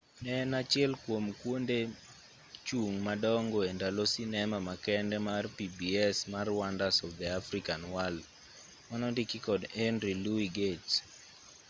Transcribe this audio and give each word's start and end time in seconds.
ne 0.23 0.31
en 0.43 0.51
achiel 0.61 0.91
kwom 1.03 1.25
kwonde 1.39 1.77
chung' 2.67 2.97
madongo 3.07 3.57
e 3.69 3.71
ndalo 3.77 4.03
sinema 4.13 4.57
makende 4.69 5.17
mar 5.27 5.43
pbs 5.57 6.17
mar 6.33 6.47
wonders 6.59 6.97
of 7.05 7.11
the 7.19 7.27
african 7.41 7.81
world 7.93 8.21
manondiki 8.89 9.37
kod 9.47 9.61
henry 9.79 10.13
louis 10.23 10.51
gates 10.59 10.93